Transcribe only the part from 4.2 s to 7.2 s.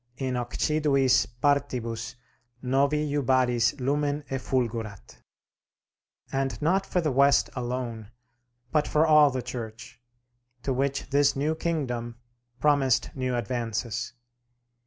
effulgurat;" and not for the